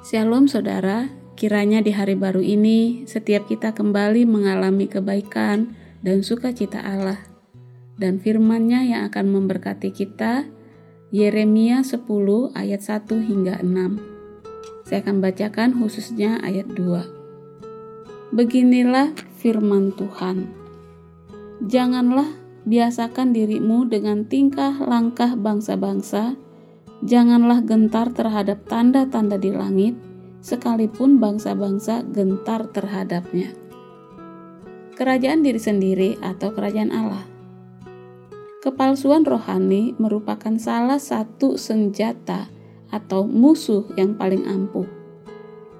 [0.00, 7.20] Shalom saudara, kiranya di hari baru ini setiap kita kembali mengalami kebaikan dan sukacita Allah.
[8.00, 10.48] Dan firman-Nya yang akan memberkati kita,
[11.12, 12.00] Yeremia 10
[12.56, 14.88] ayat 1 hingga 6.
[14.88, 18.32] Saya akan bacakan khususnya ayat 2.
[18.32, 20.48] Beginilah firman Tuhan.
[21.68, 26.40] Janganlah biasakan dirimu dengan tingkah langkah bangsa-bangsa,
[27.00, 29.96] Janganlah gentar terhadap tanda-tanda di langit,
[30.44, 33.56] sekalipun bangsa-bangsa gentar terhadapnya.
[35.00, 37.24] Kerajaan diri sendiri atau kerajaan Allah.
[38.60, 42.52] Kepalsuan rohani merupakan salah satu senjata
[42.92, 44.84] atau musuh yang paling ampuh.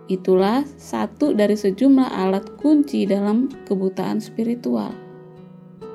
[0.08, 4.96] Itulah satu dari sejumlah alat kunci dalam kebutaan spiritual.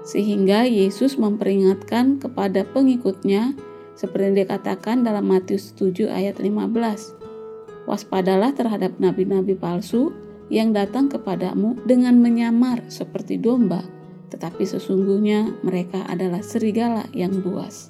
[0.06, 3.58] Sehingga Yesus memperingatkan kepada pengikutnya
[3.96, 7.88] seperti yang dikatakan dalam Matius 7 ayat 15.
[7.88, 10.12] Waspadalah terhadap nabi-nabi palsu
[10.52, 13.82] yang datang kepadamu dengan menyamar seperti domba,
[14.30, 17.90] tetapi sesungguhnya mereka adalah serigala yang buas.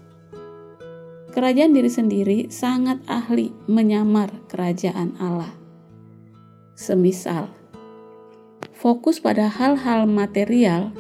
[1.36, 5.52] Kerajaan diri sendiri sangat ahli menyamar kerajaan Allah.
[6.80, 7.52] Semisal,
[8.72, 10.96] fokus pada hal-hal material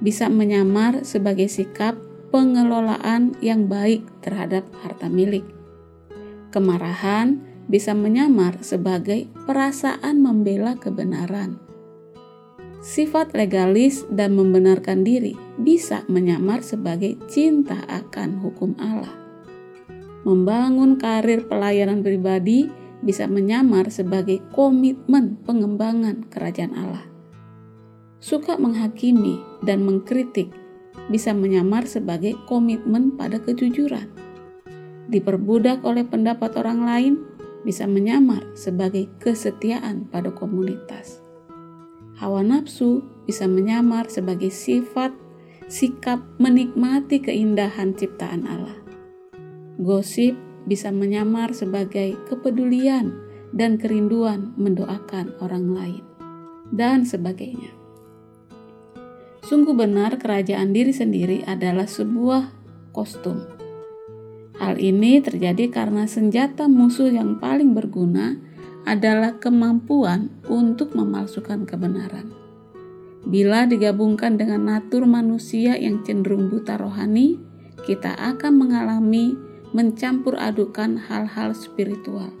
[0.00, 5.44] bisa menyamar sebagai sikap pengelolaan yang baik terhadap harta milik.
[6.48, 11.60] Kemarahan bisa menyamar sebagai perasaan membela kebenaran.
[12.78, 19.12] Sifat legalis dan membenarkan diri bisa menyamar sebagai cinta akan hukum Allah.
[20.22, 22.70] Membangun karir pelayanan pribadi
[23.02, 27.06] bisa menyamar sebagai komitmen pengembangan kerajaan Allah.
[28.18, 30.50] Suka menghakimi dan mengkritik
[31.06, 34.10] bisa menyamar sebagai komitmen pada kejujuran.
[35.08, 37.14] Diperbudak oleh pendapat orang lain
[37.62, 41.22] bisa menyamar sebagai kesetiaan pada komunitas.
[42.18, 45.14] Hawa nafsu bisa menyamar sebagai sifat
[45.68, 48.78] sikap menikmati keindahan ciptaan Allah.
[49.78, 50.34] Gosip
[50.66, 53.14] bisa menyamar sebagai kepedulian
[53.52, 56.04] dan kerinduan mendoakan orang lain,
[56.74, 57.72] dan sebagainya.
[59.48, 62.52] Sungguh benar kerajaan diri sendiri adalah sebuah
[62.92, 63.48] kostum.
[64.60, 68.36] Hal ini terjadi karena senjata musuh yang paling berguna
[68.84, 72.28] adalah kemampuan untuk memalsukan kebenaran.
[73.24, 77.40] Bila digabungkan dengan natur manusia yang cenderung buta rohani,
[77.88, 79.32] kita akan mengalami
[79.72, 82.36] mencampur adukan hal-hal spiritual.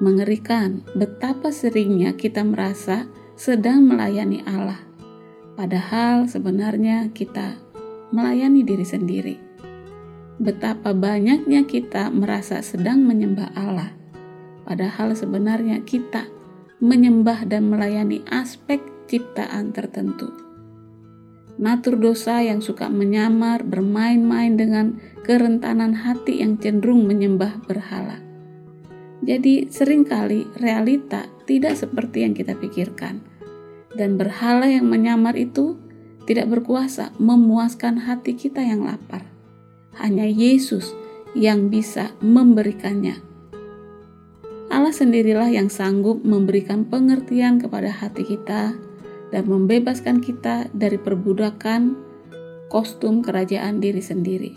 [0.00, 3.04] Mengerikan betapa seringnya kita merasa
[3.36, 4.89] sedang melayani Allah,
[5.60, 7.60] Padahal sebenarnya kita
[8.16, 9.36] melayani diri sendiri.
[10.40, 13.92] Betapa banyaknya kita merasa sedang menyembah Allah,
[14.64, 16.24] padahal sebenarnya kita
[16.80, 20.32] menyembah dan melayani aspek ciptaan tertentu.
[21.60, 24.96] Natur dosa yang suka menyamar, bermain-main dengan
[25.28, 28.16] kerentanan hati yang cenderung menyembah berhala.
[29.20, 33.28] Jadi, sering kali realita tidak seperti yang kita pikirkan
[33.94, 35.78] dan berhala yang menyamar itu
[36.28, 39.26] tidak berkuasa memuaskan hati kita yang lapar.
[39.98, 40.94] Hanya Yesus
[41.34, 43.18] yang bisa memberikannya.
[44.70, 48.78] Allah sendirilah yang sanggup memberikan pengertian kepada hati kita
[49.34, 51.98] dan membebaskan kita dari perbudakan
[52.70, 54.52] kostum kerajaan diri sendiri.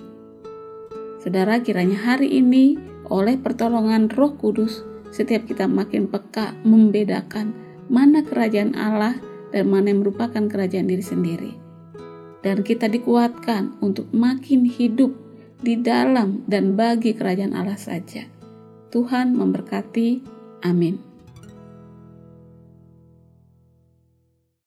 [1.18, 2.78] Saudara, kiranya hari ini
[3.10, 9.18] oleh pertolongan Roh Kudus, setiap kita makin peka membedakan mana kerajaan Allah
[9.54, 11.52] dan mana yang merupakan kerajaan diri sendiri.
[12.44, 15.16] Dan kita dikuatkan untuk makin hidup
[15.64, 18.28] di dalam dan bagi kerajaan Allah saja.
[18.92, 20.22] Tuhan memberkati.
[20.68, 21.13] Amin.